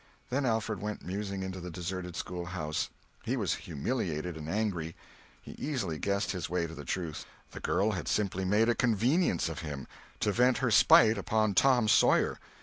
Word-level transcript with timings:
Then 0.31 0.47
Alfred 0.47 0.81
went 0.81 1.05
musing 1.05 1.43
into 1.43 1.59
the 1.59 1.69
deserted 1.69 2.15
schoolhouse. 2.15 2.89
He 3.23 3.37
was 3.37 3.53
humiliated 3.53 4.35
and 4.35 4.49
angry. 4.49 4.95
He 5.39 5.51
easily 5.59 5.99
guessed 5.99 6.31
his 6.31 6.49
way 6.49 6.65
to 6.65 6.73
the 6.73 6.83
truth—the 6.85 7.59
girl 7.59 7.91
had 7.91 8.07
simply 8.07 8.43
made 8.43 8.67
a 8.67 8.73
convenience 8.73 9.47
of 9.47 9.59
him 9.59 9.85
to 10.21 10.31
vent 10.31 10.57
her 10.57 10.71
spite 10.71 11.19
upon 11.19 11.53
Tom 11.53 11.87
Sawyer. 11.87 12.39